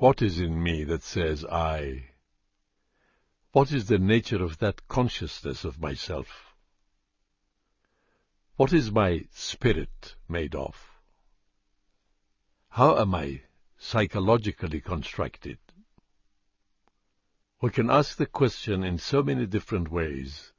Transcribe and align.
What 0.00 0.22
is 0.22 0.40
in 0.40 0.62
me 0.62 0.84
that 0.84 1.02
says 1.02 1.44
I? 1.44 2.04
What 3.52 3.70
is 3.70 3.84
the 3.84 3.98
nature 3.98 4.42
of 4.42 4.56
that 4.60 4.88
consciousness 4.88 5.62
of 5.62 5.78
myself? 5.78 6.54
What 8.56 8.72
is 8.72 8.90
my 8.90 9.26
spirit 9.30 10.16
made 10.26 10.54
of? 10.54 10.74
How 12.70 12.96
am 12.98 13.14
I 13.14 13.42
psychologically 13.76 14.80
constructed? 14.80 15.58
We 17.60 17.68
can 17.68 17.90
ask 17.90 18.16
the 18.16 18.24
question 18.24 18.82
in 18.82 18.96
so 18.96 19.22
many 19.22 19.44
different 19.44 19.92
ways. 19.92 20.54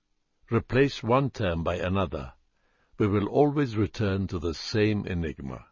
Replace 0.52 1.02
one 1.02 1.32
term 1.32 1.64
by 1.64 1.78
another. 1.78 2.34
We 3.00 3.08
will 3.08 3.26
always 3.26 3.76
return 3.76 4.28
to 4.28 4.38
the 4.38 4.54
same 4.54 5.08
enigma. 5.08 5.66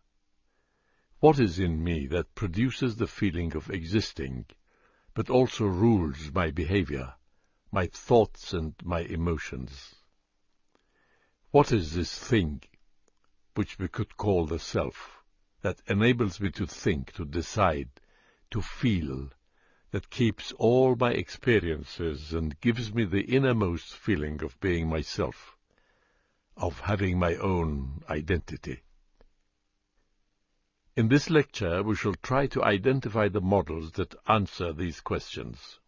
What 1.22 1.38
is 1.38 1.60
in 1.60 1.84
me 1.84 2.08
that 2.08 2.34
produces 2.34 2.96
the 2.96 3.08
feeling 3.08 3.54
of 3.54 3.70
existing, 3.70 4.46
but 5.14 5.30
also 5.30 5.66
rules 5.66 6.32
my 6.32 6.50
behavior, 6.50 7.16
my 7.74 7.88
thoughts 7.88 8.54
and 8.54 8.74
my 8.86 9.02
emotions? 9.02 9.96
What 11.52 11.74
is 11.74 11.94
this 11.94 12.18
thing, 12.18 12.62
which 13.56 13.78
we 13.78 13.90
could 13.90 14.16
call 14.16 14.46
the 14.46 14.60
self, 14.60 15.22
that 15.62 15.82
enables 15.88 16.40
me 16.40 16.52
to 16.52 16.66
think, 16.66 17.12
to 17.14 17.26
decide, 17.26 17.90
to 18.52 18.62
feel, 18.62 19.30
that 19.92 20.10
keeps 20.10 20.54
all 20.54 20.96
my 20.96 21.12
experiences 21.12 22.34
and 22.34 22.62
gives 22.62 22.94
me 22.94 23.04
the 23.04 23.24
innermost 23.24 23.94
feeling 23.94 24.42
of 24.42 24.58
being 24.62 24.88
myself, 24.88 25.58
of 26.56 26.80
having 26.80 27.20
my 27.20 27.36
own 27.36 28.04
identity? 28.10 28.84
In 31.00 31.08
this 31.08 31.30
lecture, 31.30 31.82
we 31.82 31.96
shall 31.96 32.16
try 32.16 32.48
to 32.48 32.62
identify 32.62 33.30
the 33.30 33.40
models 33.40 33.94
that 33.94 34.16
answer 34.28 34.74
these 34.74 35.00
questions. 35.00 35.80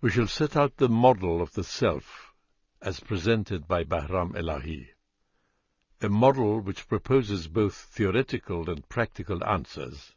We 0.00 0.08
shall 0.10 0.28
set 0.28 0.56
out 0.56 0.78
the 0.78 0.88
model 0.88 1.42
of 1.42 1.52
the 1.52 1.62
self 1.62 2.32
as 2.80 3.00
presented 3.00 3.68
by 3.68 3.84
Bahram 3.84 4.32
Elahi, 4.32 4.88
a 6.00 6.08
model 6.08 6.60
which 6.60 6.88
proposes 6.88 7.48
both 7.48 7.74
theoretical 7.74 8.70
and 8.70 8.88
practical 8.88 9.44
answers. 9.44 10.14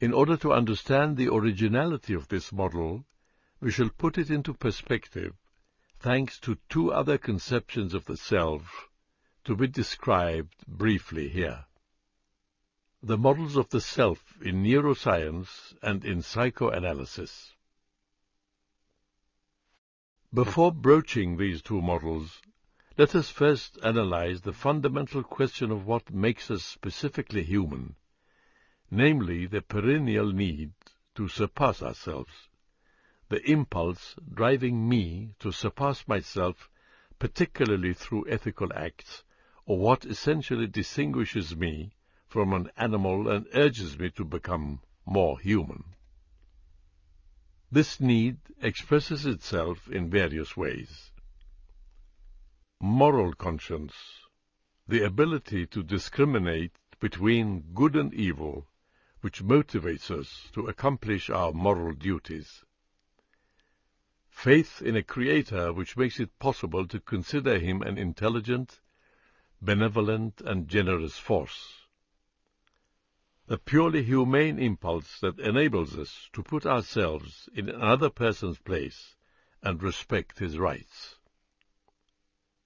In 0.00 0.12
order 0.12 0.36
to 0.36 0.52
understand 0.52 1.16
the 1.16 1.32
originality 1.32 2.12
of 2.12 2.28
this 2.28 2.52
model, 2.52 3.06
we 3.60 3.70
shall 3.70 3.88
put 3.88 4.18
it 4.18 4.28
into 4.28 4.52
perspective 4.52 5.32
thanks 5.98 6.38
to 6.40 6.58
two 6.68 6.92
other 6.92 7.16
conceptions 7.16 7.94
of 7.94 8.04
the 8.04 8.18
self 8.18 8.90
to 9.44 9.54
be 9.54 9.66
described 9.66 10.54
briefly 10.66 11.28
here. 11.28 11.66
The 13.02 13.18
models 13.18 13.56
of 13.56 13.68
the 13.68 13.80
self 13.80 14.40
in 14.40 14.62
neuroscience 14.62 15.74
and 15.82 16.04
in 16.04 16.22
psychoanalysis. 16.22 17.52
Before 20.32 20.72
broaching 20.72 21.36
these 21.36 21.60
two 21.60 21.82
models, 21.82 22.40
let 22.96 23.14
us 23.14 23.28
first 23.28 23.78
analyze 23.82 24.40
the 24.40 24.52
fundamental 24.52 25.22
question 25.22 25.70
of 25.70 25.86
what 25.86 26.12
makes 26.12 26.50
us 26.50 26.64
specifically 26.64 27.42
human, 27.42 27.96
namely 28.90 29.46
the 29.46 29.60
perennial 29.60 30.32
need 30.32 30.72
to 31.16 31.28
surpass 31.28 31.82
ourselves, 31.82 32.48
the 33.28 33.42
impulse 33.50 34.16
driving 34.32 34.88
me 34.88 35.34
to 35.40 35.52
surpass 35.52 36.08
myself, 36.08 36.70
particularly 37.18 37.92
through 37.92 38.28
ethical 38.28 38.72
acts, 38.74 39.22
or 39.66 39.78
what 39.78 40.04
essentially 40.04 40.66
distinguishes 40.66 41.56
me 41.56 41.92
from 42.26 42.52
an 42.52 42.70
animal 42.76 43.28
and 43.28 43.46
urges 43.54 43.98
me 43.98 44.10
to 44.10 44.24
become 44.24 44.80
more 45.06 45.38
human. 45.38 45.84
This 47.70 48.00
need 48.00 48.38
expresses 48.60 49.26
itself 49.26 49.88
in 49.88 50.10
various 50.10 50.56
ways. 50.56 51.10
Moral 52.80 53.32
conscience, 53.32 53.94
the 54.86 55.04
ability 55.04 55.66
to 55.66 55.82
discriminate 55.82 56.72
between 57.00 57.60
good 57.74 57.96
and 57.96 58.12
evil, 58.14 58.68
which 59.22 59.42
motivates 59.42 60.10
us 60.10 60.50
to 60.52 60.66
accomplish 60.66 61.30
our 61.30 61.52
moral 61.52 61.94
duties. 61.94 62.64
Faith 64.28 64.82
in 64.82 64.96
a 64.96 65.02
Creator 65.02 65.72
which 65.72 65.96
makes 65.96 66.20
it 66.20 66.38
possible 66.38 66.86
to 66.86 67.00
consider 67.00 67.58
him 67.58 67.80
an 67.82 67.96
intelligent, 67.96 68.80
benevolent 69.64 70.40
and 70.42 70.68
generous 70.68 71.18
force. 71.18 71.86
A 73.48 73.58
purely 73.58 74.02
humane 74.02 74.58
impulse 74.58 75.20
that 75.20 75.38
enables 75.38 75.98
us 75.98 76.28
to 76.32 76.42
put 76.42 76.66
ourselves 76.66 77.48
in 77.54 77.68
another 77.68 78.10
person's 78.10 78.58
place 78.58 79.16
and 79.62 79.82
respect 79.82 80.38
his 80.38 80.58
rights. 80.58 81.16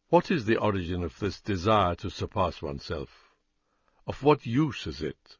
What 0.08 0.30
is 0.30 0.46
the 0.46 0.56
origin 0.56 1.04
of 1.04 1.18
this 1.18 1.40
desire 1.40 1.94
to 1.96 2.10
surpass 2.10 2.62
oneself? 2.62 3.28
Of 4.06 4.22
what 4.22 4.46
use 4.46 4.86
is 4.86 5.02
it? 5.02 5.36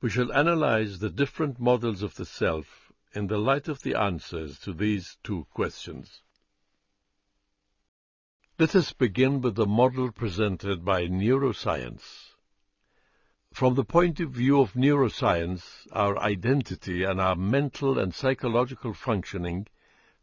We 0.00 0.10
shall 0.10 0.32
analyze 0.32 0.98
the 0.98 1.10
different 1.10 1.58
models 1.58 2.02
of 2.02 2.14
the 2.16 2.26
self 2.26 2.92
in 3.14 3.28
the 3.28 3.38
light 3.38 3.68
of 3.68 3.82
the 3.82 3.94
answers 3.94 4.58
to 4.60 4.72
these 4.72 5.16
two 5.22 5.46
questions. 5.54 6.22
Let 8.58 8.74
us 8.74 8.94
begin 8.94 9.42
with 9.42 9.56
the 9.56 9.66
model 9.66 10.10
presented 10.10 10.82
by 10.82 11.08
neuroscience. 11.08 12.32
From 13.52 13.74
the 13.74 13.84
point 13.84 14.18
of 14.18 14.30
view 14.30 14.62
of 14.62 14.72
neuroscience, 14.72 15.86
our 15.92 16.16
identity 16.18 17.02
and 17.02 17.20
our 17.20 17.36
mental 17.36 17.98
and 17.98 18.14
psychological 18.14 18.94
functioning 18.94 19.66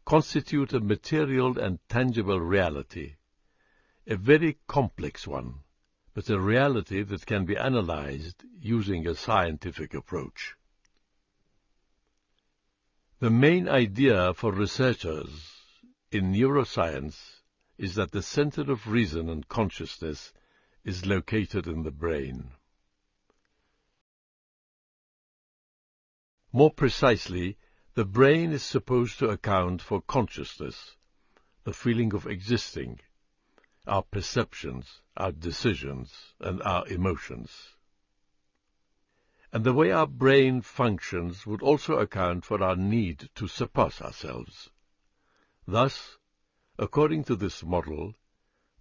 constitute 0.04 0.72
a 0.72 0.80
material 0.80 1.56
and 1.56 1.78
tangible 1.88 2.40
reality, 2.40 3.14
a 4.04 4.16
very 4.16 4.58
complex 4.66 5.28
one, 5.28 5.60
but 6.12 6.28
a 6.28 6.40
reality 6.40 7.04
that 7.04 7.26
can 7.26 7.44
be 7.44 7.56
analyzed 7.56 8.42
using 8.58 9.06
a 9.06 9.14
scientific 9.14 9.94
approach. 9.94 10.56
The 13.20 13.30
main 13.30 13.68
idea 13.68 14.34
for 14.34 14.50
researchers 14.50 15.52
in 16.10 16.32
neuroscience 16.32 17.42
is 17.76 17.94
that 17.96 18.12
the 18.12 18.22
center 18.22 18.70
of 18.70 18.88
reason 18.88 19.28
and 19.28 19.48
consciousness 19.48 20.32
is 20.84 21.06
located 21.06 21.66
in 21.66 21.82
the 21.82 21.90
brain. 21.90 22.50
More 26.52 26.70
precisely, 26.70 27.56
the 27.94 28.04
brain 28.04 28.52
is 28.52 28.62
supposed 28.62 29.18
to 29.18 29.28
account 29.28 29.82
for 29.82 30.00
consciousness, 30.00 30.96
the 31.64 31.72
feeling 31.72 32.14
of 32.14 32.26
existing, 32.26 33.00
our 33.86 34.02
perceptions, 34.02 35.02
our 35.16 35.32
decisions, 35.32 36.34
and 36.40 36.62
our 36.62 36.86
emotions. 36.88 37.74
And 39.52 39.64
the 39.64 39.72
way 39.72 39.90
our 39.90 40.06
brain 40.06 40.60
functions 40.60 41.46
would 41.46 41.62
also 41.62 41.98
account 41.98 42.44
for 42.44 42.62
our 42.62 42.76
need 42.76 43.30
to 43.36 43.46
surpass 43.46 44.02
ourselves. 44.02 44.70
Thus, 45.66 46.18
According 46.76 47.22
to 47.24 47.36
this 47.36 47.62
model, 47.62 48.16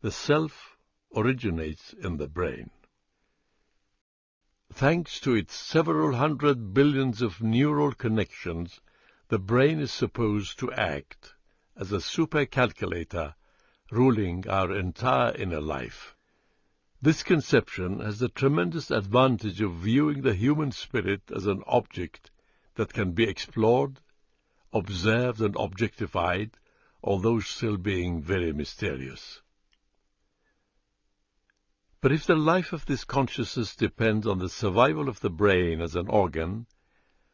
the 0.01 0.11
self 0.11 0.77
originates 1.15 1.93
in 1.93 2.17
the 2.17 2.27
brain. 2.27 2.71
Thanks 4.71 5.19
to 5.19 5.35
its 5.35 5.53
several 5.53 6.15
hundred 6.15 6.73
billions 6.73 7.21
of 7.21 7.43
neural 7.43 7.91
connections, 7.91 8.81
the 9.27 9.37
brain 9.37 9.79
is 9.79 9.91
supposed 9.91 10.57
to 10.57 10.71
act 10.71 11.35
as 11.75 11.91
a 11.91 11.97
supercalculator 11.97 13.35
ruling 13.91 14.49
our 14.49 14.75
entire 14.75 15.35
inner 15.35 15.61
life. 15.61 16.15
This 16.99 17.21
conception 17.21 17.99
has 17.99 18.17
the 18.17 18.29
tremendous 18.29 18.89
advantage 18.89 19.61
of 19.61 19.75
viewing 19.75 20.23
the 20.23 20.33
human 20.33 20.71
spirit 20.71 21.21
as 21.35 21.45
an 21.45 21.61
object 21.67 22.31
that 22.73 22.91
can 22.91 23.11
be 23.11 23.25
explored, 23.25 23.99
observed 24.71 25.41
and 25.41 25.55
objectified, 25.57 26.57
although 27.03 27.39
still 27.39 27.77
being 27.77 28.21
very 28.21 28.53
mysterious. 28.53 29.41
But 31.99 32.11
if 32.11 32.25
the 32.25 32.35
life 32.35 32.73
of 32.73 32.85
this 32.85 33.03
consciousness 33.03 33.75
depends 33.75 34.25
on 34.25 34.39
the 34.39 34.49
survival 34.49 35.09
of 35.09 35.19
the 35.19 35.29
brain 35.29 35.81
as 35.81 35.95
an 35.95 36.07
organ, 36.07 36.67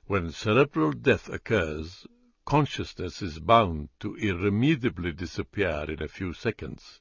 when 0.06 0.32
cerebral 0.32 0.92
death 0.92 1.30
occurs, 1.30 2.08
consciousness 2.46 3.22
is 3.22 3.40
bound 3.40 3.90
to 4.00 4.16
irremediably 4.16 5.12
disappear 5.12 5.86
in 5.88 6.02
a 6.02 6.08
few 6.08 6.34
seconds, 6.34 7.00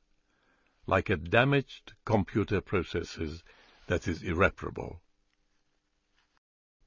like 0.87 1.09
a 1.09 1.17
damaged 1.17 1.94
computer 2.05 2.61
processes 2.61 3.43
that 3.87 4.06
is 4.06 4.23
irreparable. 4.23 5.00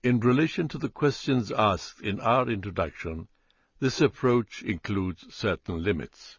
In 0.03 0.19
relation 0.19 0.67
to 0.67 0.77
the 0.77 0.89
questions 0.89 1.51
asked 1.51 2.01
in 2.01 2.19
our 2.19 2.49
introduction, 2.49 3.27
this 3.81 3.99
approach 3.99 4.61
includes 4.61 5.25
certain 5.33 5.83
limits. 5.83 6.37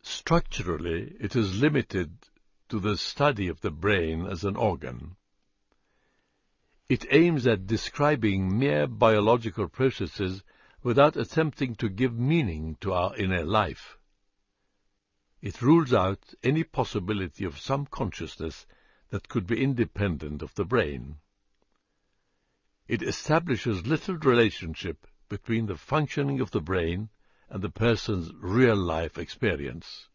Structurally, 0.00 1.16
it 1.18 1.34
is 1.34 1.60
limited 1.60 2.12
to 2.68 2.78
the 2.78 2.96
study 2.96 3.48
of 3.48 3.60
the 3.60 3.72
brain 3.72 4.24
as 4.24 4.44
an 4.44 4.54
organ. 4.54 5.16
It 6.88 7.06
aims 7.10 7.44
at 7.44 7.66
describing 7.66 8.56
mere 8.56 8.86
biological 8.86 9.66
processes 9.66 10.44
without 10.84 11.16
attempting 11.16 11.74
to 11.74 11.88
give 11.88 12.16
meaning 12.16 12.76
to 12.82 12.92
our 12.92 13.16
inner 13.16 13.44
life. 13.44 13.98
It 15.42 15.60
rules 15.60 15.92
out 15.92 16.34
any 16.44 16.62
possibility 16.62 17.44
of 17.44 17.58
some 17.58 17.86
consciousness 17.86 18.64
that 19.10 19.28
could 19.28 19.48
be 19.48 19.60
independent 19.60 20.40
of 20.42 20.54
the 20.54 20.64
brain. 20.64 21.16
It 22.86 23.02
establishes 23.02 23.88
little 23.88 24.18
relationship 24.18 25.04
between 25.28 25.66
the 25.66 25.76
functioning 25.76 26.40
of 26.40 26.50
the 26.50 26.60
brain 26.60 27.08
and 27.48 27.62
the 27.62 27.70
person's 27.70 28.32
real-life 28.40 29.18
experience. 29.18 30.08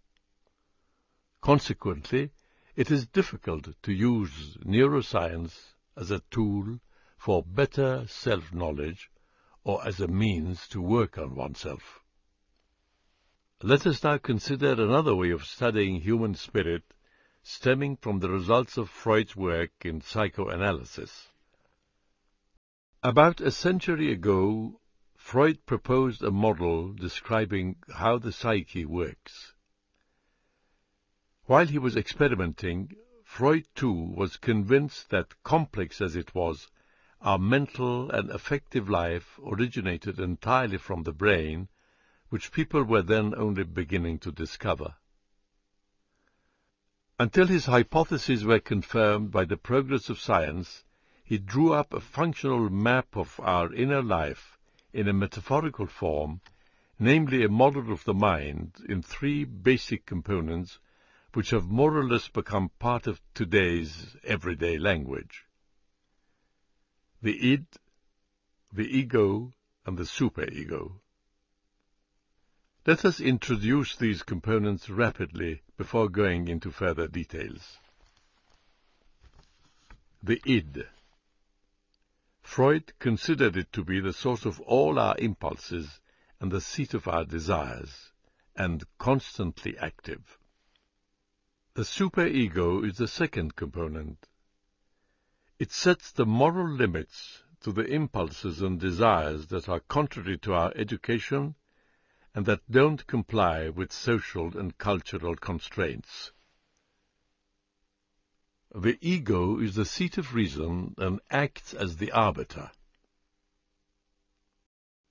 Consequently, 1.42 2.32
it 2.76 2.92
is 2.92 3.06
difficult 3.08 3.70
to 3.84 3.94
use 3.94 4.58
neuroscience 4.66 5.74
as 5.98 6.12
a 6.12 6.22
tool 6.32 6.80
for 7.18 7.44
better 7.44 8.06
self-knowledge 8.08 9.12
or 9.64 9.86
as 9.86 10.00
a 10.00 10.08
means 10.08 10.68
to 10.68 10.82
work 10.82 11.18
on 11.18 11.36
oneself. 11.36 12.00
Let 13.62 13.86
us 13.86 14.04
now 14.04 14.18
consider 14.18 14.72
another 14.72 15.16
way 15.16 15.30
of 15.30 15.46
studying 15.46 16.02
human 16.02 16.34
spirit 16.34 16.84
stemming 17.44 17.98
from 17.98 18.20
the 18.20 18.30
results 18.30 18.78
of 18.78 18.90
Freud's 18.90 19.36
work 19.36 19.72
in 19.84 20.02
psychoanalysis. 20.02 21.30
About 23.04 23.42
a 23.42 23.52
century 23.52 24.12
ago, 24.12 24.81
Freud 25.24 25.66
proposed 25.66 26.24
a 26.24 26.32
model 26.32 26.92
describing 26.92 27.78
how 27.94 28.18
the 28.18 28.34
psyche 28.34 28.86
works. 28.86 29.54
While 31.46 31.68
he 31.68 31.78
was 31.78 31.96
experimenting, 31.96 32.96
Freud 33.24 33.66
too 33.74 33.94
was 33.94 34.36
convinced 34.36 35.10
that, 35.12 35.42
complex 35.44 36.02
as 36.02 36.16
it 36.18 36.36
was, 36.36 36.70
our 37.22 37.38
mental 37.38 38.10
and 38.10 38.30
affective 38.32 38.90
life 38.90 39.40
originated 39.46 40.20
entirely 40.20 40.78
from 40.78 41.04
the 41.04 41.14
brain, 41.14 41.70
which 42.30 42.52
people 42.52 42.84
were 42.84 43.04
then 43.04 43.34
only 43.36 43.64
beginning 43.64 44.20
to 44.20 44.32
discover. 44.34 44.96
Until 47.20 47.46
his 47.48 47.68
hypotheses 47.68 48.44
were 48.44 48.60
confirmed 48.60 49.32
by 49.32 49.46
the 49.46 49.56
progress 49.56 50.10
of 50.10 50.20
science, 50.20 50.84
he 51.24 51.38
drew 51.38 51.72
up 51.72 51.94
a 51.94 52.02
functional 52.02 52.70
map 52.70 53.16
of 53.16 53.40
our 53.40 53.72
inner 53.72 54.02
life 54.02 54.58
in 54.94 55.08
a 55.08 55.14
metaphorical 55.14 55.88
form, 55.88 56.42
namely 57.00 57.44
a 57.44 57.50
model 57.50 57.92
of 57.92 58.04
the 58.04 58.14
mind 58.14 58.74
in 58.88 59.02
three 59.02 59.44
basic 59.44 60.06
components 60.06 60.80
which 61.34 61.52
have 61.52 61.66
more 61.66 61.98
or 61.98 62.04
less 62.04 62.28
become 62.28 62.70
part 62.80 63.08
of 63.08 63.22
today's 63.34 64.16
everyday 64.24 64.78
language. 64.78 65.46
The 67.22 67.54
id, 67.54 67.66
the 68.74 68.98
ego, 68.98 69.54
and 69.86 69.98
the 69.98 70.04
superego. 70.04 71.00
Let 72.86 73.06
us 73.06 73.20
introduce 73.20 73.96
these 73.96 74.24
components 74.24 74.90
rapidly 74.90 75.62
before 75.78 76.10
going 76.10 76.48
into 76.48 76.72
further 76.72 77.08
details. 77.08 77.78
The 80.24 80.42
id. 80.46 80.86
Freud 82.42 82.94
considered 83.00 83.56
it 83.56 83.72
to 83.74 83.84
be 83.84 84.00
the 84.00 84.14
source 84.14 84.46
of 84.46 84.60
all 84.62 85.00
our 85.00 85.16
impulses 85.20 86.00
and 86.40 86.52
the 86.52 86.60
seat 86.60 86.94
of 86.94 87.08
our 87.08 87.24
desires, 87.24 88.12
and 88.56 88.84
constantly 88.98 89.78
active. 89.78 90.38
The 91.76 91.84
superego 91.84 92.84
is 92.84 92.98
the 92.98 93.08
second 93.08 93.56
component. 93.56 94.28
It 95.60 95.72
sets 95.72 96.12
the 96.12 96.26
moral 96.26 96.68
limits 96.68 97.44
to 97.62 97.72
the 97.72 97.86
impulses 97.86 98.62
and 98.62 98.80
desires 98.80 99.48
that 99.48 99.70
are 99.70 99.80
contrary 99.80 100.38
to 100.40 100.54
our 100.54 100.74
education 100.76 101.56
and 102.34 102.46
that 102.46 102.70
don't 102.70 103.06
comply 103.08 103.70
with 103.70 103.92
social 103.92 104.58
and 104.58 104.78
cultural 104.78 105.36
constraints. 105.36 106.32
The 108.74 108.98
ego 109.02 109.60
is 109.60 109.76
the 109.76 109.84
seat 109.84 110.18
of 110.18 110.34
reason 110.34 110.96
and 110.98 111.20
acts 111.30 111.74
as 111.74 111.98
the 111.98 112.10
arbiter. 112.14 112.72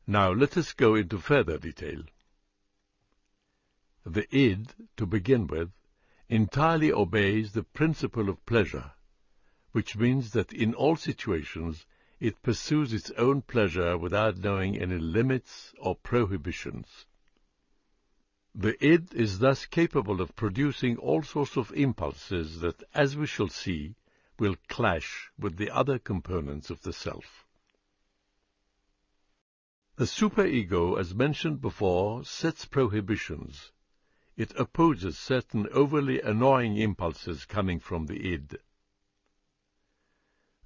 Now 0.07 0.33
let 0.33 0.57
us 0.57 0.73
go 0.73 0.95
into 0.95 1.19
further 1.19 1.59
detail. 1.59 2.05
The 4.07 4.27
id, 4.35 4.75
to 4.97 5.05
begin 5.05 5.47
with, 5.47 5.73
entirely 6.31 6.91
obeys 6.91 7.53
the 7.53 7.63
principle 7.63 8.31
of 8.31 8.47
pleasure, 8.47 8.93
which 9.73 9.95
means 9.95 10.31
that 10.31 10.55
in 10.55 10.73
all 10.73 10.97
situations 10.97 11.85
it 12.19 12.43
pursues 12.43 12.95
its 12.95 13.11
own 13.13 13.43
pleasure 13.43 13.99
without 13.99 14.39
knowing 14.39 14.79
any 14.79 14.99
limits 14.99 15.75
or 15.79 15.97
prohibitions. 15.97 17.05
The 18.55 18.77
id 18.85 19.15
is 19.15 19.39
thus 19.39 19.65
capable 19.65 20.21
of 20.21 20.35
producing 20.35 20.97
all 20.97 21.23
sorts 21.23 21.57
of 21.57 21.73
impulses 21.73 22.61
that, 22.61 22.83
as 22.93 23.17
we 23.17 23.27
shall 23.27 23.49
see, 23.49 23.95
will 24.41 24.57
clash 24.69 25.31
with 25.39 25.57
the 25.57 25.71
other 25.71 26.01
components 26.01 26.69
of 26.69 26.83
the 26.83 26.93
self. 26.93 27.47
The 29.97 30.07
superego, 30.07 30.99
as 30.99 31.15
mentioned 31.15 31.61
before, 31.61 32.25
sets 32.25 32.65
prohibitions. 32.65 33.71
It 34.37 34.53
opposes 34.59 35.19
certain 35.19 35.69
overly 35.69 36.21
annoying 36.21 36.77
impulses 36.77 37.45
coming 37.45 37.79
from 37.79 38.07
the 38.07 38.33
id. 38.33 38.57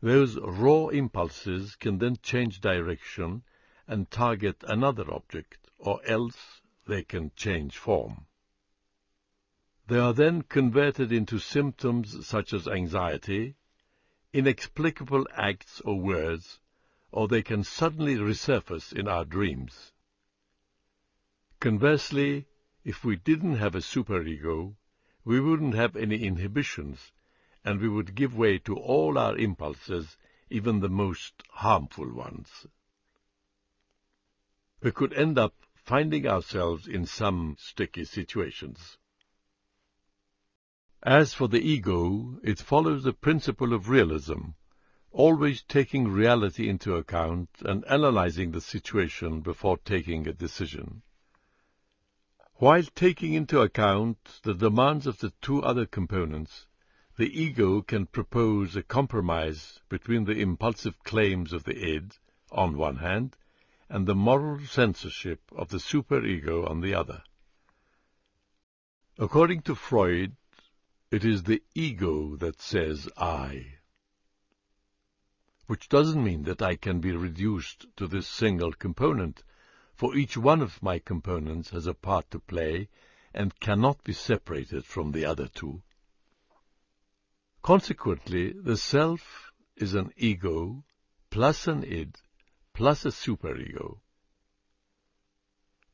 Those 0.01 0.39
raw 0.39 0.87
impulses 0.89 1.77
can 1.77 1.99
then 1.99 2.17
change 2.23 2.61
direction 2.61 3.43
and 3.87 4.11
target 4.11 4.63
another 4.67 5.13
object, 5.13 5.69
or 5.79 6.01
else 6.07 6.63
they 6.87 7.03
can 7.03 7.31
change 7.37 7.77
form. 7.77 8.27
They 9.87 9.99
are 9.99 10.15
then 10.15 10.43
converted 10.43 11.13
into 11.13 11.39
symptoms 11.39 12.27
such 12.27 12.53
as 12.53 12.67
anxiety, 12.67 13.57
inexplicable 14.33 15.27
acts 15.35 15.81
or 15.83 16.01
words, 16.01 16.61
or 17.13 17.29
they 17.29 17.43
can 17.43 17.63
suddenly 17.63 18.17
resurface 18.17 18.93
in 18.93 19.07
our 19.07 19.25
dreams. 19.25 19.93
Conversely, 21.61 22.47
if 22.85 23.05
we 23.05 23.17
didn't 23.17 23.57
have 23.57 23.75
a 23.75 23.79
superego, 23.79 24.77
we 25.25 25.41
wouldn't 25.41 25.75
have 25.75 25.97
any 25.97 26.23
inhibitions, 26.23 27.13
and 27.65 27.81
we 27.81 27.89
would 27.89 28.15
give 28.15 28.37
way 28.37 28.59
to 28.59 28.77
all 28.77 29.17
our 29.17 29.37
impulses, 29.37 30.17
even 30.51 30.81
the 30.81 30.89
most 30.89 31.43
harmful 31.51 32.13
ones. 32.13 32.67
We 34.83 34.93
could 34.93 35.15
end 35.15 35.39
up 35.39 35.55
finding 35.85 36.27
ourselves 36.27 36.89
in 36.89 37.05
some 37.05 37.57
sticky 37.59 38.05
situations. 38.05 38.97
As 41.03 41.35
for 41.35 41.47
the 41.47 41.61
ego, 41.61 42.41
it 42.43 42.59
follows 42.59 43.05
the 43.05 43.13
principle 43.13 43.75
of 43.75 43.91
realism, 43.91 44.53
always 45.13 45.63
taking 45.63 46.09
reality 46.09 46.71
into 46.71 46.97
account 46.97 47.51
and 47.61 47.85
analyzing 47.85 48.51
the 48.51 48.63
situation 48.63 49.43
before 49.43 49.77
taking 49.77 50.27
a 50.27 50.33
decision. 50.33 51.03
While 52.55 52.85
taking 52.95 53.35
into 53.35 53.61
account 53.61 54.41
the 54.43 54.55
demands 54.55 55.07
of 55.07 55.19
the 55.19 55.35
two 55.43 55.63
other 55.63 55.85
components, 55.85 56.67
the 57.19 57.29
ego 57.29 57.83
can 57.83 58.07
propose 58.07 58.75
a 58.75 58.83
compromise 58.83 59.81
between 59.91 60.25
the 60.25 60.41
impulsive 60.41 61.05
claims 61.05 61.53
of 61.53 61.65
the 61.65 61.77
id, 61.77 62.17
on 62.51 62.79
one 62.79 62.97
hand, 62.97 63.37
and 63.95 64.09
the 64.09 64.15
moral 64.29 64.59
censorship 64.67 65.41
of 65.55 65.69
the 65.69 65.79
superego 65.79 66.69
on 66.69 66.81
the 66.81 66.93
other. 66.93 67.23
According 69.21 69.63
to 69.63 69.77
Freud, 69.77 70.35
it 71.13 71.25
is 71.25 71.45
the 71.45 71.63
ego 71.77 72.35
that 72.35 72.61
says 72.61 73.09
I, 73.17 73.77
which 75.69 75.89
doesn't 75.89 76.25
mean 76.25 76.43
that 76.43 76.61
I 76.61 76.75
can 76.75 76.99
be 76.99 77.13
reduced 77.13 77.87
to 77.97 78.09
this 78.09 78.27
single 78.27 78.73
component, 78.73 79.45
for 79.95 80.17
each 80.17 80.37
one 80.37 80.61
of 80.61 80.83
my 80.83 80.99
components 80.99 81.71
has 81.71 81.87
a 81.87 81.95
part 81.95 82.29
to 82.33 82.41
play 82.41 82.89
and 83.33 83.61
cannot 83.61 84.03
be 84.03 84.13
separated 84.13 84.85
from 84.85 85.13
the 85.13 85.25
other 85.25 85.47
two. 85.47 85.85
Consequently, 87.63 88.53
the 88.53 88.77
self 88.77 89.53
is 89.77 89.95
an 89.95 90.13
ego 90.17 90.83
plus 91.31 91.69
an 91.69 91.85
id 91.85 92.17
plus 92.75 93.05
a 93.05 93.09
superego. 93.09 94.01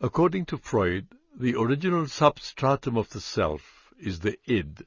According 0.00 0.46
to 0.46 0.56
Freud, 0.56 1.08
the 1.38 1.54
original 1.54 2.06
substratum 2.06 2.96
of 2.96 3.10
the 3.10 3.20
self 3.20 3.92
is 3.98 4.20
the 4.20 4.38
id, 4.46 4.86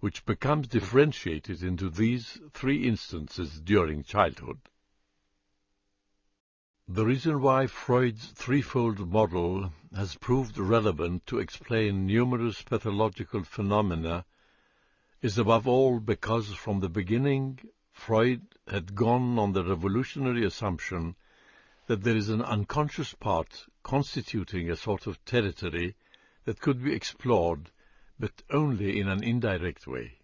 which 0.00 0.24
becomes 0.24 0.68
differentiated 0.68 1.62
into 1.62 1.90
these 1.90 2.40
three 2.54 2.88
instances 2.88 3.60
during 3.60 4.02
childhood. 4.02 4.58
The 6.88 7.04
reason 7.04 7.42
why 7.42 7.66
Freud's 7.66 8.26
threefold 8.28 9.10
model 9.10 9.70
has 9.94 10.16
proved 10.16 10.56
relevant 10.56 11.26
to 11.26 11.40
explain 11.40 12.06
numerous 12.06 12.62
pathological 12.62 13.42
phenomena 13.42 14.24
is 15.20 15.36
above 15.36 15.68
all 15.68 16.00
because 16.00 16.52
from 16.54 16.80
the 16.80 16.88
beginning 16.88 17.60
Freud 17.92 18.42
had 18.66 18.94
gone 18.94 19.38
on 19.38 19.52
the 19.52 19.64
revolutionary 19.64 20.44
assumption 20.44 21.16
that 21.86 22.02
there 22.02 22.16
is 22.16 22.28
an 22.28 22.42
unconscious 22.42 23.14
part 23.14 23.66
constituting 23.82 24.70
a 24.70 24.76
sort 24.76 25.06
of 25.06 25.22
territory 25.24 25.94
that 26.44 26.60
could 26.60 26.82
be 26.82 26.92
explored, 26.94 27.70
but 28.18 28.42
only 28.50 28.98
in 28.98 29.08
an 29.08 29.22
indirect 29.22 29.86
way. 29.86 30.18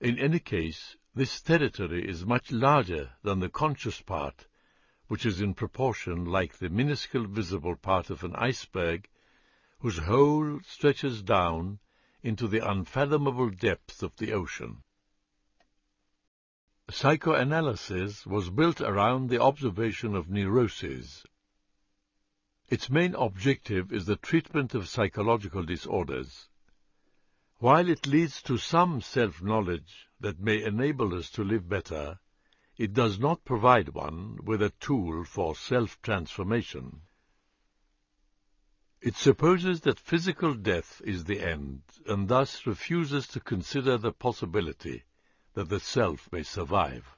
In 0.00 0.18
any 0.18 0.38
case, 0.38 0.96
this 1.14 1.40
territory 1.40 2.08
is 2.08 2.26
much 2.26 2.52
larger 2.52 3.12
than 3.22 3.40
the 3.40 3.48
conscious 3.48 4.00
part, 4.00 4.46
which 5.08 5.24
is 5.26 5.40
in 5.40 5.54
proportion 5.54 6.24
like 6.24 6.58
the 6.58 6.68
minuscule 6.68 7.26
visible 7.26 7.76
part 7.76 8.10
of 8.10 8.24
an 8.24 8.34
iceberg, 8.36 9.08
whose 9.78 9.98
whole 9.98 10.60
stretches 10.64 11.22
down 11.22 11.78
into 12.22 12.48
the 12.48 12.68
unfathomable 12.68 13.50
depth 13.50 14.02
of 14.02 14.16
the 14.16 14.32
ocean. 14.32 14.82
Psychoanalysis 16.90 18.26
was 18.26 18.50
built 18.50 18.82
around 18.82 19.30
the 19.30 19.40
observation 19.40 20.14
of 20.14 20.28
neuroses. 20.28 21.24
Its 22.68 22.90
main 22.90 23.14
objective 23.14 23.90
is 23.90 24.04
the 24.04 24.16
treatment 24.16 24.74
of 24.74 24.86
psychological 24.86 25.62
disorders. 25.62 26.48
While 27.56 27.88
it 27.88 28.06
leads 28.06 28.42
to 28.42 28.58
some 28.58 29.00
self-knowledge 29.00 30.08
that 30.20 30.40
may 30.40 30.62
enable 30.62 31.14
us 31.14 31.30
to 31.30 31.42
live 31.42 31.70
better, 31.70 32.20
it 32.76 32.92
does 32.92 33.18
not 33.18 33.46
provide 33.46 33.88
one 33.90 34.44
with 34.44 34.60
a 34.60 34.74
tool 34.78 35.24
for 35.24 35.56
self-transformation. 35.56 37.00
It 39.00 39.16
supposes 39.16 39.80
that 39.82 39.98
physical 39.98 40.52
death 40.52 41.00
is 41.04 41.24
the 41.24 41.40
end, 41.40 41.82
and 42.06 42.28
thus 42.28 42.66
refuses 42.66 43.26
to 43.28 43.40
consider 43.40 43.96
the 43.96 44.12
possibility 44.12 45.04
that 45.54 45.68
the 45.68 45.80
self 45.80 46.30
may 46.30 46.42
survive. 46.42 47.16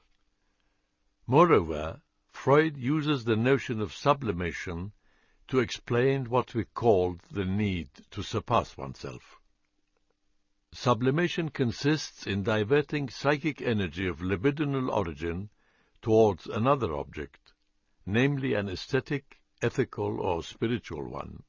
Moreover, 1.25 2.01
Freud 2.31 2.77
uses 2.77 3.25
the 3.25 3.35
notion 3.35 3.81
of 3.81 3.93
sublimation 3.93 4.93
to 5.47 5.59
explain 5.59 6.29
what 6.29 6.53
we 6.53 6.63
called 6.63 7.21
the 7.31 7.45
need 7.45 7.89
to 8.11 8.21
surpass 8.21 8.77
oneself. 8.77 9.39
Sublimation 10.71 11.49
consists 11.49 12.27
in 12.27 12.43
diverting 12.43 13.09
psychic 13.09 13.61
energy 13.61 14.07
of 14.07 14.19
libidinal 14.19 14.89
origin 14.89 15.49
towards 16.01 16.45
another 16.45 16.93
object, 16.93 17.53
namely 18.05 18.53
an 18.53 18.69
aesthetic, 18.69 19.41
ethical, 19.61 20.21
or 20.21 20.43
spiritual 20.43 21.09
one. 21.09 21.43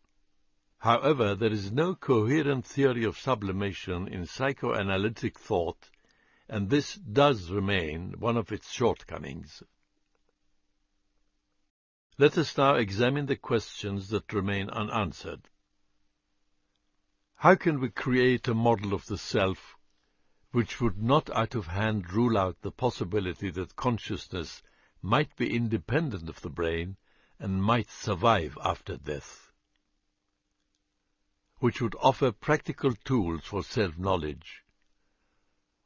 However, 0.78 1.35
there 1.35 1.52
is 1.52 1.71
no 1.73 1.95
coherent 1.95 2.64
theory 2.64 3.04
of 3.04 3.18
sublimation 3.18 4.09
in 4.09 4.25
psychoanalytic 4.25 5.38
thought, 5.38 5.90
and 6.49 6.71
this 6.71 6.95
does 6.95 7.50
remain 7.50 8.14
one 8.19 8.37
of 8.37 8.50
its 8.50 8.73
shortcomings. 8.73 9.62
Let 12.17 12.37
us 12.38 12.57
now 12.57 12.75
examine 12.75 13.26
the 13.26 13.37
questions 13.37 14.09
that 14.09 14.33
remain 14.33 14.71
unanswered. 14.71 15.49
How 17.37 17.55
can 17.55 17.78
we 17.78 17.90
create 17.90 18.49
a 18.49 18.55
model 18.55 18.93
of 18.95 19.07
the 19.07 19.19
self 19.19 19.76
which 20.50 20.81
would 20.81 21.00
not 21.00 21.31
out 21.31 21.55
of 21.55 21.69
hand 21.69 22.11
rule 22.12 22.37
out 22.37 22.61
the 22.62 22.73
possibility 22.73 23.50
that 23.50 23.76
consciousness 23.76 24.62
might 25.02 25.37
be 25.37 25.55
independent 25.55 26.28
of 26.28 26.40
the 26.40 26.50
brain 26.50 26.97
and 27.38 27.62
might 27.62 27.90
survive 27.90 28.59
after 28.64 28.97
death? 28.97 29.52
Which 31.59 31.81
would 31.81 31.95
offer 32.00 32.33
practical 32.33 32.95
tools 32.95 33.45
for 33.45 33.62
self-knowledge? 33.62 34.64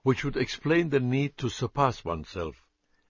Which 0.03 0.25
would 0.25 0.37
explain 0.37 0.91
the 0.91 1.01
need 1.01 1.37
to 1.39 1.49
surpass 1.49 2.05
oneself 2.05 2.67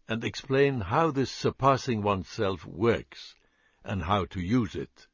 and 0.09 0.23
explain 0.23 0.81
how 0.81 1.11
this 1.11 1.31
surpassing 1.31 2.03
oneself 2.03 2.67
works 2.67 3.35
and 3.83 4.03
how 4.03 4.27
to 4.27 4.41
use 4.41 4.75
it? 4.75 5.09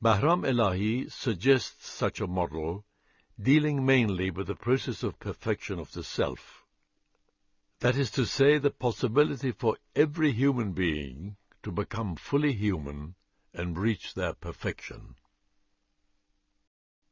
Bahram 0.00 0.44
Elahi 0.44 1.10
suggests 1.10 1.88
such 1.88 2.20
a 2.20 2.26
model, 2.26 2.84
dealing 3.40 3.84
mainly 3.84 4.30
with 4.30 4.46
the 4.46 4.54
process 4.54 5.02
of 5.02 5.18
perfection 5.18 5.78
of 5.78 5.92
the 5.92 6.04
self. 6.04 6.64
That 7.80 7.96
is 7.96 8.10
to 8.12 8.24
say, 8.24 8.58
the 8.58 8.70
possibility 8.70 9.50
for 9.50 9.76
every 9.94 10.32
human 10.32 10.72
being 10.72 11.36
to 11.62 11.72
become 11.72 12.14
fully 12.16 12.52
human 12.52 13.16
and 13.52 13.76
reach 13.76 14.14
their 14.14 14.34
perfection. 14.34 15.16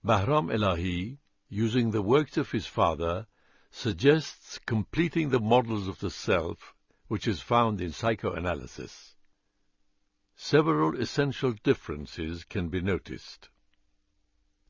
Bahram 0.05 0.53
Elahi, 0.53 1.19
using 1.55 1.91
the 1.91 2.03
works 2.03 2.37
of 2.37 2.51
his 2.51 2.67
father, 2.67 3.27
suggests 3.71 4.59
completing 4.67 5.31
the 5.31 5.41
models 5.41 5.89
of 5.89 5.99
the 6.01 6.11
self 6.11 6.75
which 7.09 7.29
is 7.29 7.41
found 7.41 7.81
in 7.81 7.93
psychoanalysis 7.93 9.15
several 10.37 11.01
essential 11.01 11.53
differences 11.53 12.45
can 12.45 12.69
be 12.69 12.81
noticed. 12.81 13.49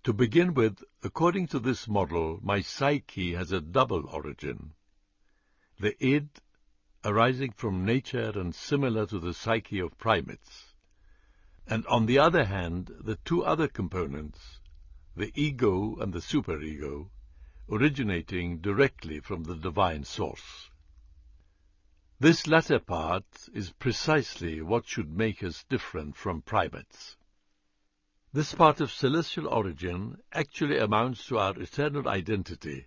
To 0.02 0.12
begin 0.12 0.52
with, 0.52 0.84
according 1.02 1.46
to 1.48 1.58
this 1.58 1.88
model, 1.88 2.38
my 2.42 2.60
psyche 2.60 3.32
has 3.34 3.50
a 3.50 3.62
double 3.62 4.06
origin. 4.08 4.74
The 5.80 5.96
id, 6.04 6.28
arising 7.02 7.52
from 7.52 7.84
nature 7.84 8.32
and 8.34 8.54
similar 8.54 9.06
to 9.06 9.18
the 9.18 9.32
psyche 9.32 9.78
of 9.78 9.96
primates, 9.96 10.74
and 11.66 11.86
on 11.86 12.04
the 12.04 12.18
other 12.18 12.44
hand, 12.44 12.92
the 13.00 13.16
two 13.24 13.42
other 13.42 13.68
components, 13.68 14.60
the 15.16 15.33
ego 15.35 15.97
and 15.97 16.12
the 16.12 16.21
superego, 16.21 17.09
originating 17.71 18.59
directly 18.59 19.21
from 19.21 19.44
the 19.44 19.54
divine 19.54 20.02
source. 20.02 20.71
This 22.18 22.47
latter 22.47 22.78
part 22.78 23.25
is 23.52 23.71
precisely 23.71 24.61
what 24.61 24.88
should 24.88 25.11
make 25.11 25.42
us 25.42 25.64
different 25.68 26.16
from 26.16 26.42
primates. 26.42 27.16
This 28.33 28.54
part 28.54 28.80
of 28.80 28.90
celestial 28.90 29.47
origin 29.47 30.18
actually 30.33 30.78
amounts 30.78 31.26
to 31.26 31.38
our 31.38 31.56
eternal 31.61 32.09
identity 32.09 32.87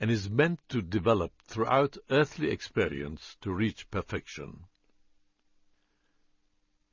and 0.00 0.10
is 0.10 0.30
meant 0.30 0.60
to 0.70 0.80
develop 0.80 1.32
throughout 1.42 1.98
earthly 2.08 2.50
experience 2.50 3.36
to 3.42 3.52
reach 3.52 3.90
perfection. 3.90 4.64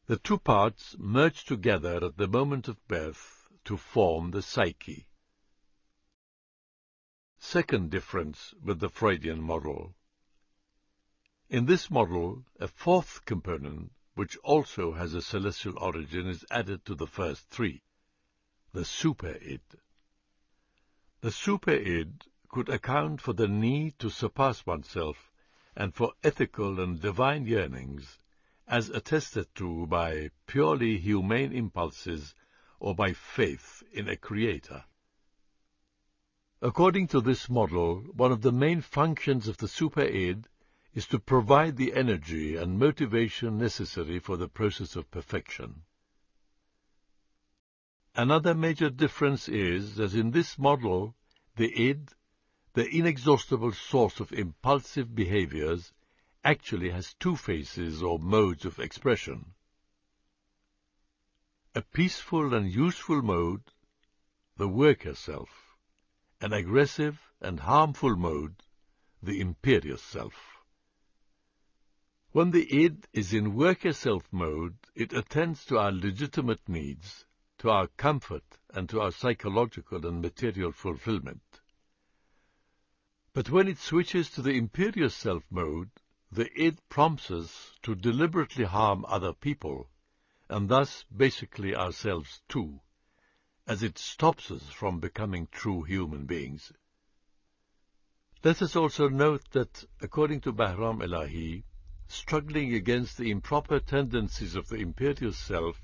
The 0.08 0.18
two 0.18 0.38
parts 0.38 0.96
merge 1.00 1.46
together 1.46 2.04
at 2.04 2.18
the 2.18 2.28
moment 2.28 2.68
of 2.68 2.86
birth 2.88 3.45
to 3.66 3.78
form 3.78 4.32
the 4.32 4.42
psyche. 4.42 5.08
Second 7.38 7.92
difference 7.92 8.54
with 8.64 8.80
the 8.80 8.90
Freudian 8.90 9.42
model. 9.42 9.96
In 11.50 11.66
this 11.66 11.92
model, 11.92 12.46
a 12.60 12.68
fourth 12.68 13.26
component, 13.26 13.92
which 14.16 14.38
also 14.38 14.94
has 14.94 15.14
a 15.14 15.22
celestial 15.22 15.78
origin, 15.78 16.28
is 16.28 16.46
added 16.50 16.86
to 16.86 16.96
the 16.96 17.08
first 17.08 17.50
three, 17.50 17.84
the 18.72 18.86
super-id. 18.86 19.62
The 21.22 21.32
super-id 21.32 22.24
could 22.50 22.70
account 22.70 23.22
for 23.22 23.34
the 23.34 23.48
need 23.48 24.00
to 24.00 24.10
surpass 24.10 24.66
oneself 24.66 25.32
and 25.76 25.94
for 25.94 26.14
ethical 26.24 26.80
and 26.80 27.02
divine 27.02 27.46
yearnings, 27.46 28.18
as 28.68 28.90
attested 28.90 29.54
to 29.56 29.86
by 29.88 30.30
purely 30.48 30.98
humane 30.98 31.52
impulses 31.52 32.34
or 32.80 32.96
by 32.96 33.14
faith 33.14 33.84
in 33.92 34.08
a 34.08 34.16
creator. 34.16 34.84
According 36.62 37.08
to 37.10 37.22
this 37.22 37.50
model, 37.50 38.02
one 38.14 38.32
of 38.32 38.42
the 38.42 38.52
main 38.52 38.82
functions 38.82 39.48
of 39.48 39.58
the 39.58 39.68
super-id 39.68 40.48
is 40.94 41.08
to 41.08 41.20
provide 41.20 41.76
the 41.76 41.94
energy 41.94 42.56
and 42.56 42.80
motivation 42.80 43.58
necessary 43.58 44.20
for 44.20 44.38
the 44.38 44.48
process 44.48 44.96
of 44.96 45.12
perfection. 45.12 45.84
Another 48.16 48.56
major 48.56 48.90
difference 48.90 49.50
is 49.50 49.96
that 49.96 50.14
in 50.14 50.32
this 50.32 50.58
model, 50.58 51.16
the 51.58 51.72
id, 51.90 52.14
the 52.74 52.88
inexhaustible 52.88 53.74
source 53.74 54.22
of 54.22 54.32
impulsive 54.32 55.14
behaviors, 55.14 55.92
actually 56.44 56.92
has 56.92 57.14
two 57.16 57.36
faces 57.36 58.02
or 58.02 58.20
modes 58.20 58.64
of 58.64 58.80
expression. 58.80 59.55
A 61.78 61.82
peaceful 61.82 62.54
and 62.54 62.74
useful 62.74 63.22
mode, 63.22 63.74
the 64.56 64.70
worker 64.70 65.14
self, 65.14 65.76
an 66.40 66.54
aggressive 66.54 67.20
and 67.42 67.60
harmful 67.60 68.16
mode, 68.16 68.64
the 69.22 69.42
imperious 69.42 70.02
self. 70.02 70.64
When 72.32 72.52
the 72.52 72.66
id 72.74 73.10
is 73.12 73.34
in 73.34 73.56
worker 73.56 73.92
self 73.92 74.32
mode, 74.32 74.78
it 74.96 75.12
attends 75.12 75.66
to 75.66 75.78
our 75.78 75.92
legitimate 75.92 76.70
needs, 76.70 77.26
to 77.58 77.70
our 77.70 77.88
comfort, 77.98 78.58
and 78.70 78.88
to 78.88 79.02
our 79.02 79.12
psychological 79.12 80.08
and 80.08 80.22
material 80.22 80.72
fulfillment. 80.72 81.60
But 83.34 83.50
when 83.50 83.68
it 83.68 83.80
switches 83.80 84.30
to 84.30 84.42
the 84.42 84.54
imperious 84.54 85.14
self 85.14 85.44
mode, 85.50 85.90
the 86.32 86.50
id 86.58 86.80
prompts 86.88 87.30
us 87.32 87.74
to 87.82 87.96
deliberately 87.96 88.64
harm 88.64 89.04
other 89.10 89.34
people, 89.34 89.90
and 90.50 90.70
thus 90.70 91.06
basically 91.16 91.76
ourselves 91.76 92.42
too, 92.48 92.82
as 93.68 93.82
it 93.82 93.98
stops 93.98 94.52
us 94.52 94.64
from 94.70 95.00
becoming 95.00 95.48
true 95.52 95.84
human 95.84 96.26
beings. 96.26 96.72
Let 98.44 98.62
us 98.62 98.76
also 98.76 99.10
note 99.10 99.50
that, 99.52 99.86
according 100.02 100.42
to 100.42 100.54
Bahram 100.54 101.02
Elahi, 101.02 101.64
struggling 102.08 102.76
against 102.76 103.18
the 103.18 103.32
improper 103.32 103.80
tendencies 103.80 104.56
of 104.56 104.68
the 104.68 104.76
imperious 104.76 105.38
self 105.38 105.82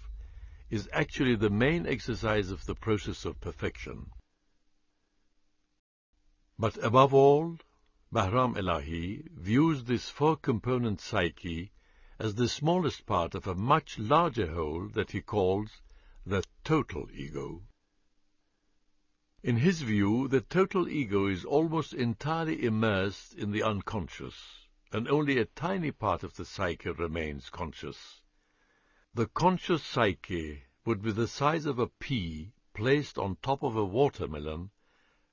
is 0.69 0.87
actually 0.93 1.35
the 1.35 1.49
main 1.49 1.87
exercise 1.87 2.51
of 2.51 2.65
the 2.65 2.75
process 2.75 3.25
of 3.25 3.41
perfection. 3.41 4.11
But 6.59 6.77
above 6.83 7.13
all, 7.13 7.57
Bahram 8.13 8.55
Elahi 8.55 9.27
views 9.35 9.85
this 9.85 10.09
four-component 10.09 11.01
psyche 11.01 11.71
as 12.21 12.35
the 12.35 12.47
smallest 12.47 13.07
part 13.07 13.33
of 13.33 13.47
a 13.47 13.55
much 13.55 13.97
larger 13.97 14.45
whole 14.53 14.87
that 14.89 15.09
he 15.09 15.19
calls 15.19 15.81
the 16.23 16.43
total 16.63 17.09
ego. 17.11 17.63
In 19.41 19.57
his 19.57 19.81
view, 19.81 20.27
the 20.27 20.41
total 20.41 20.87
ego 20.87 21.25
is 21.25 21.43
almost 21.43 21.95
entirely 21.95 22.63
immersed 22.63 23.33
in 23.33 23.49
the 23.49 23.63
unconscious, 23.63 24.67
and 24.91 25.07
only 25.07 25.39
a 25.39 25.45
tiny 25.45 25.89
part 25.89 26.21
of 26.21 26.35
the 26.35 26.45
psyche 26.45 26.91
remains 26.91 27.49
conscious. 27.49 28.21
The 29.15 29.25
conscious 29.25 29.81
psyche 29.81 30.65
would 30.85 31.01
be 31.01 31.11
the 31.11 31.27
size 31.27 31.65
of 31.65 31.79
a 31.79 31.87
pea 31.87 32.53
placed 32.75 33.17
on 33.17 33.37
top 33.37 33.63
of 33.63 33.75
a 33.75 33.83
watermelon, 33.83 34.69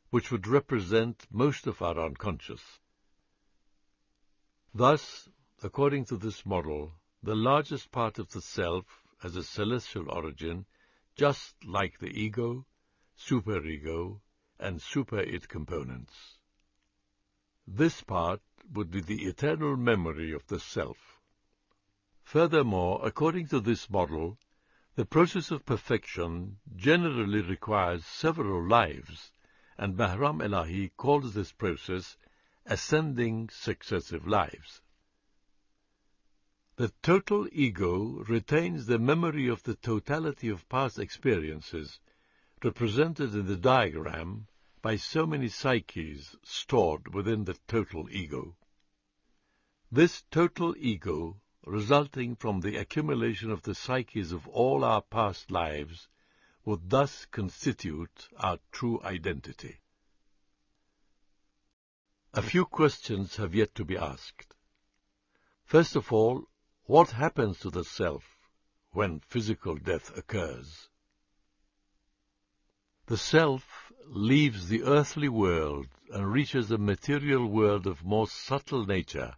which 0.08 0.30
would 0.30 0.46
represent 0.46 1.26
most 1.30 1.66
of 1.66 1.82
our 1.82 2.00
unconscious. 2.00 2.80
Thus, 4.72 5.28
according 5.62 6.04
to 6.04 6.16
this 6.16 6.46
model, 6.46 6.92
the 7.22 7.34
largest 7.34 7.90
part 7.90 8.18
of 8.18 8.30
the 8.30 8.40
self 8.40 8.84
has 9.18 9.34
a 9.34 9.42
celestial 9.42 10.08
origin, 10.10 10.64
just 11.16 11.54
like 11.64 11.98
the 11.98 12.10
ego, 12.10 12.64
superego, 13.18 14.20
and 14.60 14.80
super-id 14.80 15.48
components. 15.48 16.38
This 17.66 18.02
part 18.02 18.40
would 18.72 18.90
be 18.90 19.00
the 19.00 19.24
eternal 19.24 19.76
memory 19.76 20.32
of 20.32 20.46
the 20.46 20.60
self. 20.60 21.20
Furthermore, 22.22 23.00
according 23.02 23.48
to 23.48 23.60
this 23.60 23.90
model, 23.90 24.38
the 24.94 25.06
process 25.06 25.50
of 25.50 25.66
perfection 25.66 26.58
generally 26.76 27.40
requires 27.40 28.04
several 28.04 28.66
lives, 28.66 29.32
and 29.76 29.96
Bahram 29.96 30.40
Elahi 30.40 30.90
calls 30.96 31.34
this 31.34 31.52
process 31.52 32.16
ascending 32.66 33.48
successive 33.48 34.26
lives. 34.26 34.82
The 36.78 36.92
total 37.02 37.48
ego 37.50 38.22
retains 38.28 38.86
the 38.86 39.00
memory 39.00 39.48
of 39.48 39.64
the 39.64 39.74
totality 39.74 40.48
of 40.48 40.68
past 40.68 41.00
experiences 41.00 41.98
represented 42.62 43.34
in 43.34 43.46
the 43.46 43.56
diagram 43.56 44.46
by 44.80 44.94
so 44.94 45.26
many 45.26 45.48
psyches 45.48 46.36
stored 46.44 47.12
within 47.12 47.46
the 47.46 47.58
total 47.66 48.08
ego. 48.12 48.54
This 49.90 50.22
total 50.30 50.76
ego, 50.78 51.40
resulting 51.66 52.36
from 52.36 52.60
the 52.60 52.76
accumulation 52.76 53.50
of 53.50 53.62
the 53.62 53.74
psyches 53.74 54.30
of 54.30 54.46
all 54.46 54.84
our 54.84 55.02
past 55.02 55.50
lives, 55.50 56.06
would 56.64 56.90
thus 56.90 57.26
constitute 57.26 58.28
our 58.36 58.60
true 58.70 59.02
identity. 59.02 59.80
A 62.32 62.40
few 62.40 62.64
questions 62.64 63.34
have 63.34 63.52
yet 63.52 63.74
to 63.74 63.84
be 63.84 63.96
asked. 63.96 64.54
First 65.64 65.96
of 65.96 66.12
all, 66.12 66.47
what 66.88 67.10
happens 67.10 67.58
to 67.58 67.68
the 67.68 67.84
self 67.84 68.24
when 68.92 69.20
physical 69.20 69.76
death 69.76 70.16
occurs? 70.16 70.88
The 73.08 73.18
self 73.18 73.92
leaves 74.06 74.68
the 74.68 74.84
earthly 74.84 75.28
world 75.28 75.88
and 76.10 76.32
reaches 76.32 76.70
a 76.70 76.78
material 76.78 77.46
world 77.46 77.86
of 77.86 78.06
more 78.06 78.26
subtle 78.26 78.86
nature 78.86 79.36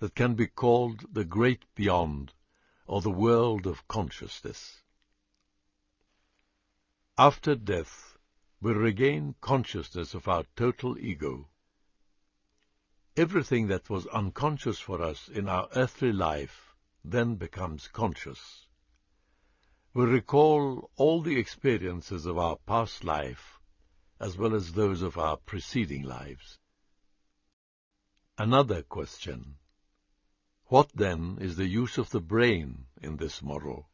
that 0.00 0.14
can 0.14 0.34
be 0.34 0.46
called 0.46 1.06
the 1.10 1.24
great 1.24 1.64
beyond, 1.74 2.34
or 2.86 3.00
the 3.00 3.10
world 3.10 3.66
of 3.66 3.88
consciousness. 3.88 4.82
After 7.16 7.54
death, 7.54 8.18
we 8.60 8.74
regain 8.74 9.34
consciousness 9.40 10.12
of 10.12 10.28
our 10.28 10.44
total 10.54 10.98
ego. 10.98 11.48
Everything 13.16 13.68
that 13.68 13.88
was 13.88 14.06
unconscious 14.08 14.78
for 14.78 15.00
us 15.00 15.28
in 15.28 15.48
our 15.48 15.68
earthly 15.74 16.12
life 16.12 16.65
then 17.10 17.36
becomes 17.36 17.88
conscious 17.88 18.66
we 19.96 20.04
recall 20.04 20.90
all 20.96 21.22
the 21.22 21.38
experiences 21.38 22.26
of 22.26 22.36
our 22.36 22.56
past 22.66 23.02
life 23.02 23.58
as 24.20 24.36
well 24.36 24.54
as 24.54 24.74
those 24.74 25.00
of 25.00 25.16
our 25.16 25.38
preceding 25.38 26.02
lives. 26.02 26.58
Another 28.36 28.82
question. 28.82 29.54
What 30.66 30.90
then 30.94 31.38
is 31.40 31.56
the 31.56 31.66
use 31.66 31.96
of 31.96 32.10
the 32.10 32.20
brain 32.20 32.84
in 33.00 33.16
this 33.16 33.42
model? 33.42 33.88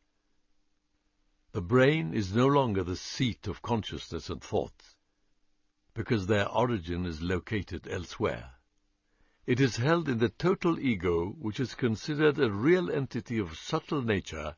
The 1.53 1.63
brain 1.63 2.15
is 2.15 2.35
no 2.35 2.49
longer 2.49 2.83
the 2.83 2.97
seat 2.97 3.47
of 3.47 3.63
consciousness 3.63 4.29
and 4.29 4.43
thought, 4.43 4.83
because 5.95 6.27
their 6.27 6.49
origin 6.49 7.07
is 7.07 7.23
located 7.23 7.87
elsewhere. 7.87 8.55
It 9.45 9.61
is 9.61 9.77
held 9.77 10.09
in 10.09 10.19
the 10.19 10.29
total 10.29 10.79
ego, 10.79 11.31
which 11.31 11.59
is 11.59 11.75
considered 11.75 12.39
a 12.39 12.51
real 12.51 12.91
entity 12.91 13.39
of 13.39 13.59
subtle 13.59 14.03
nature 14.03 14.57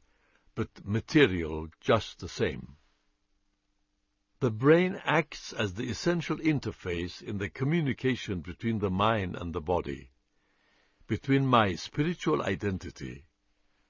but 0.54 0.84
material 0.84 1.68
just 1.80 2.20
the 2.20 2.28
same. 2.28 2.76
The 4.40 4.50
brain 4.50 5.00
acts 5.04 5.52
as 5.52 5.74
the 5.74 5.88
essential 5.88 6.36
interface 6.36 7.22
in 7.22 7.38
the 7.38 7.48
communication 7.48 8.40
between 8.40 8.78
the 8.78 8.90
mind 8.90 9.36
and 9.36 9.54
the 9.54 9.60
body, 9.60 10.10
between 11.06 11.46
my 11.46 11.76
spiritual 11.76 12.42
identity, 12.42 13.24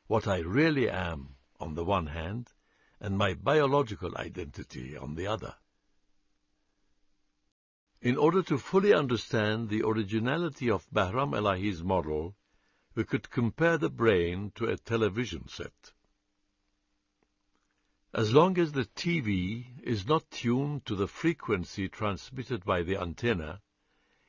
what 0.06 0.28
I 0.28 0.38
really 0.38 0.88
am, 0.88 1.36
on 1.58 1.74
the 1.74 1.84
one 1.84 2.06
hand, 2.06 2.52
and 3.00 3.18
my 3.18 3.34
biological 3.34 4.16
identity 4.16 4.96
on 4.96 5.16
the 5.16 5.26
other. 5.26 5.56
In 8.04 8.18
order 8.18 8.42
to 8.42 8.58
fully 8.58 8.92
understand 8.92 9.70
the 9.70 9.82
originality 9.82 10.68
of 10.68 10.86
Bahram 10.90 11.34
Elahi's 11.34 11.82
model, 11.82 12.36
we 12.94 13.02
could 13.02 13.30
compare 13.30 13.78
the 13.78 13.88
brain 13.88 14.52
to 14.56 14.66
a 14.66 14.76
television 14.76 15.48
set. 15.48 15.94
As 18.12 18.30
long 18.30 18.58
as 18.58 18.72
the 18.72 18.84
TV 18.84 19.82
is 19.82 20.06
not 20.06 20.30
tuned 20.30 20.84
to 20.84 20.94
the 20.94 21.08
frequency 21.08 21.88
transmitted 21.88 22.62
by 22.62 22.82
the 22.82 22.98
antenna, 22.98 23.62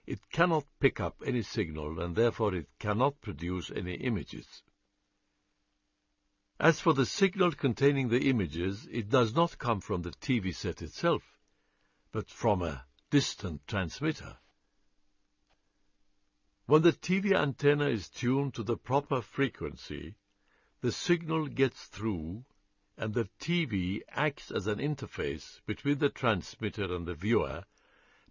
it 0.06 0.30
cannot 0.30 0.66
pick 0.80 1.02
up 1.02 1.22
any 1.26 1.42
signal 1.42 2.00
and 2.00 2.16
therefore 2.16 2.56
it 2.56 2.70
cannot 2.80 3.20
produce 3.20 3.72
any 3.72 3.96
images. 3.96 4.64
As 6.62 6.80
for 6.80 6.94
the 6.94 7.06
signal 7.06 7.52
containing 7.52 8.08
the 8.08 8.30
images, 8.30 8.88
it 8.90 9.10
does 9.10 9.36
not 9.36 9.58
come 9.58 9.82
from 9.82 10.02
the 10.04 10.12
TV 10.12 10.56
set 10.56 10.82
itself, 10.82 11.24
but 12.14 12.30
from 12.30 12.62
a 12.62 12.86
distant 13.16 13.66
transmitter. 13.66 14.36
When 16.66 16.82
the 16.82 16.92
TV 16.92 17.32
antenna 17.32 17.88
is 17.88 18.10
tuned 18.10 18.56
to 18.56 18.64
the 18.64 18.76
proper 18.76 19.22
frequency, 19.22 20.16
the 20.82 20.92
signal 20.92 21.48
gets 21.48 21.86
through 21.86 22.44
and 22.98 23.14
the 23.14 23.30
TV 23.40 24.02
acts 24.10 24.52
as 24.52 24.68
an 24.68 24.80
interface 24.80 25.62
between 25.66 26.00
the 26.00 26.10
transmitter 26.10 26.94
and 26.94 27.06
the 27.06 27.16
viewer 27.16 27.64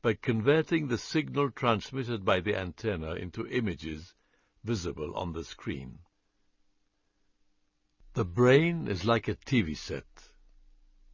by 0.03 0.13
converting 0.13 0.89
the 0.89 0.99
signal 0.99 1.51
transmitted 1.51 2.23
by 2.23 2.41
the 2.41 2.55
antenna 2.55 3.15
into 3.15 3.47
images 3.47 4.13
visible 4.65 5.17
on 5.17 5.33
the 5.33 5.45
screen. 5.45 6.01
The 8.13 8.27
brain 8.27 8.87
is 8.87 9.07
like 9.07 9.29
a 9.29 9.35
TV 9.35 9.79
set. 9.79 10.29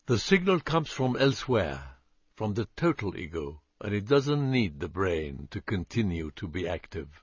The 0.07 0.19
signal 0.19 0.59
comes 0.59 0.91
from 0.91 1.17
elsewhere, 1.17 2.00
from 2.41 2.55
the 2.55 2.67
total 2.75 3.19
ego, 3.19 3.61
and 3.83 3.93
it 3.93 4.07
doesn't 4.07 4.51
need 4.51 4.81
the 4.81 4.89
brain 4.89 5.47
to 5.51 5.61
continue 5.61 6.31
to 6.31 6.49
be 6.49 6.67
active. 6.67 7.23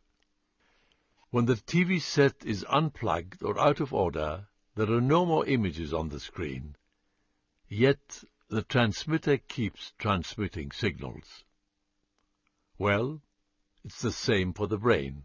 When 1.32 1.45
the 1.45 1.56
TV 1.56 1.99
set 1.99 2.45
is 2.45 2.63
unplugged 2.69 3.41
or 3.41 3.60
out 3.60 3.80
of 3.80 3.91
order, 3.91 4.47
there 4.75 4.91
are 4.91 5.01
no 5.01 5.25
more 5.25 5.43
images 5.47 5.91
on 5.91 6.10
the 6.10 6.19
screen, 6.19 6.75
yet 7.67 8.23
the 8.49 8.62
transmitter 8.62 9.39
keeps 9.39 9.91
transmitting 9.97 10.71
signals. 10.71 11.43
Well, 12.77 13.23
it's 13.84 14.03
the 14.03 14.12
same 14.12 14.53
for 14.53 14.67
the 14.67 14.77
brain. 14.77 15.23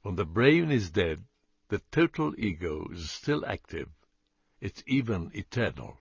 When 0.00 0.14
the 0.14 0.24
brain 0.24 0.70
is 0.70 0.90
dead, 0.90 1.26
the 1.68 1.82
total 1.92 2.32
ego 2.38 2.88
is 2.90 3.10
still 3.10 3.44
active. 3.44 3.90
It's 4.62 4.82
even 4.86 5.30
eternal. 5.34 6.00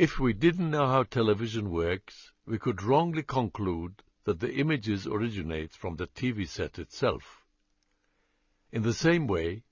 If 0.00 0.18
we 0.18 0.32
didn't 0.32 0.70
know 0.70 0.86
how 0.86 1.02
television 1.02 1.68
works, 1.68 2.32
we 2.46 2.58
could 2.58 2.82
wrongly 2.82 3.22
conclude 3.22 4.02
that 4.24 4.40
the 4.40 4.54
images 4.54 5.06
originate 5.06 5.72
from 5.72 5.96
the 5.96 6.06
TV 6.06 6.48
set 6.48 6.78
itself. 6.78 7.44
In 8.72 8.80
the 8.80 8.94
same 8.94 9.26
way, 9.26 9.62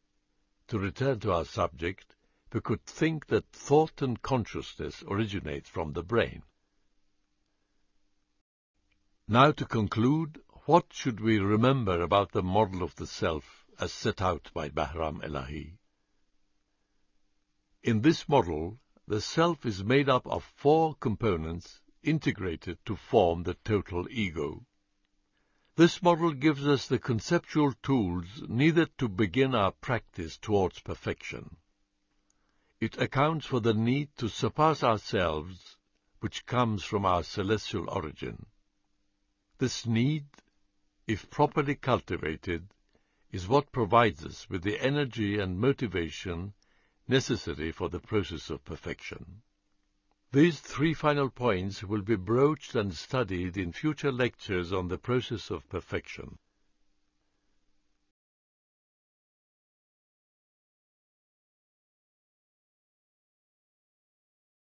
to 0.67 0.79
return 0.79 1.19
to 1.21 1.33
our 1.33 1.47
subject, 1.47 2.15
we 2.53 2.61
could 2.61 2.85
think 2.85 3.29
that 3.29 3.51
thought 3.53 4.03
and 4.03 4.21
consciousness 4.21 5.03
originate 5.09 5.67
from 5.67 5.95
the 5.95 6.03
brain. 6.03 6.43
Now 9.27 9.53
to 9.53 9.65
conclude, 9.65 10.43
what 10.67 10.93
should 10.93 11.21
we 11.21 11.39
remember 11.39 12.03
about 12.03 12.33
the 12.33 12.43
model 12.43 12.83
of 12.83 12.95
the 12.97 13.07
self 13.07 13.65
as 13.81 13.95
set 13.95 14.21
out 14.21 14.51
by 14.53 14.69
Bahram 14.69 15.23
Elahi? 15.23 15.79
In 17.83 18.03
this 18.03 18.29
model, 18.29 18.79
the 19.09 19.21
self 19.23 19.65
is 19.65 19.83
made 19.83 20.07
up 20.07 20.27
of 20.27 20.45
four 20.45 20.95
components 20.95 21.81
integrated 22.03 22.79
to 22.85 22.95
form 22.95 23.43
the 23.43 23.55
total 23.65 24.07
ego. 24.11 24.67
This 25.77 26.03
model 26.03 26.33
gives 26.33 26.69
us 26.69 26.87
the 26.87 26.99
conceptual 26.99 27.73
tools 27.83 28.43
needed 28.49 28.91
to 28.99 29.09
begin 29.09 29.55
our 29.55 29.73
practice 29.73 30.37
towards 30.37 30.81
perfection. 30.81 31.57
It 32.81 33.01
accounts 33.01 33.47
for 33.47 33.61
the 33.61 33.73
need 33.73 34.11
to 34.19 34.29
surpass 34.29 34.83
ourselves, 34.83 35.79
which 36.21 36.45
comes 36.45 36.85
from 36.85 37.07
our 37.07 37.23
celestial 37.23 37.89
origin. 37.89 38.45
This 39.57 39.87
need, 39.87 40.27
if 41.07 41.31
properly 41.31 41.77
cultivated, 41.77 42.75
is 43.33 43.49
what 43.49 43.73
provides 43.73 44.27
us 44.27 44.51
with 44.51 44.63
the 44.63 44.79
energy 44.79 45.39
and 45.39 45.59
motivation 45.59 46.53
necessary 47.09 47.73
for 47.73 47.89
the 47.89 48.01
process 48.01 48.51
of 48.51 48.65
perfection. 48.65 49.43
These 50.31 50.61
three 50.61 50.93
final 50.93 51.31
points 51.31 51.83
will 51.83 52.03
be 52.03 52.17
broached 52.17 52.75
and 52.75 52.95
studied 52.95 53.57
in 53.57 53.73
future 53.73 54.13
lectures 54.13 54.73
on 54.73 54.89
the 54.89 54.99
process 54.99 55.51
of 55.51 55.69
perfection. 55.69 56.39